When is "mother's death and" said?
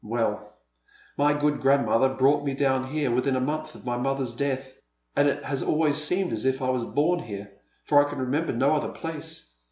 3.97-5.27